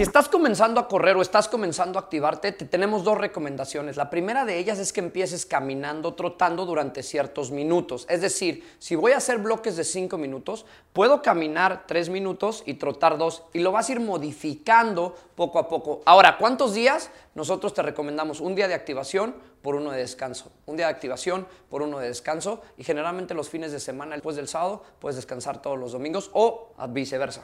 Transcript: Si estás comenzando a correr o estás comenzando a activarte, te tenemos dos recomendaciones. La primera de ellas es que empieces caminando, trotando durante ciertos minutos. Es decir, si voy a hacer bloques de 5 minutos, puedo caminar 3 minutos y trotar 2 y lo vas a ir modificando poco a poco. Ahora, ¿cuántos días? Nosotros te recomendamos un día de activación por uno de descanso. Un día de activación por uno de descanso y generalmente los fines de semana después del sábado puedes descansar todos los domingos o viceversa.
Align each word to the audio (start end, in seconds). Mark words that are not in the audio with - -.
Si 0.00 0.04
estás 0.04 0.30
comenzando 0.30 0.80
a 0.80 0.88
correr 0.88 1.14
o 1.18 1.20
estás 1.20 1.46
comenzando 1.46 1.98
a 1.98 2.02
activarte, 2.04 2.52
te 2.52 2.64
tenemos 2.64 3.04
dos 3.04 3.18
recomendaciones. 3.18 3.98
La 3.98 4.08
primera 4.08 4.46
de 4.46 4.56
ellas 4.56 4.78
es 4.78 4.94
que 4.94 5.00
empieces 5.00 5.44
caminando, 5.44 6.14
trotando 6.14 6.64
durante 6.64 7.02
ciertos 7.02 7.50
minutos. 7.50 8.06
Es 8.08 8.22
decir, 8.22 8.66
si 8.78 8.96
voy 8.96 9.12
a 9.12 9.18
hacer 9.18 9.36
bloques 9.36 9.76
de 9.76 9.84
5 9.84 10.16
minutos, 10.16 10.64
puedo 10.94 11.20
caminar 11.20 11.84
3 11.86 12.08
minutos 12.08 12.62
y 12.64 12.72
trotar 12.80 13.18
2 13.18 13.42
y 13.52 13.58
lo 13.58 13.72
vas 13.72 13.90
a 13.90 13.92
ir 13.92 14.00
modificando 14.00 15.14
poco 15.34 15.58
a 15.58 15.68
poco. 15.68 16.00
Ahora, 16.06 16.38
¿cuántos 16.38 16.72
días? 16.72 17.10
Nosotros 17.34 17.74
te 17.74 17.82
recomendamos 17.82 18.40
un 18.40 18.54
día 18.54 18.68
de 18.68 18.74
activación 18.74 19.34
por 19.60 19.74
uno 19.74 19.90
de 19.90 19.98
descanso. 19.98 20.50
Un 20.64 20.78
día 20.78 20.86
de 20.86 20.92
activación 20.94 21.46
por 21.68 21.82
uno 21.82 21.98
de 21.98 22.08
descanso 22.08 22.62
y 22.78 22.84
generalmente 22.84 23.34
los 23.34 23.50
fines 23.50 23.70
de 23.70 23.80
semana 23.80 24.14
después 24.14 24.34
del 24.34 24.48
sábado 24.48 24.82
puedes 24.98 25.16
descansar 25.16 25.60
todos 25.60 25.78
los 25.78 25.92
domingos 25.92 26.30
o 26.32 26.72
viceversa. 26.88 27.42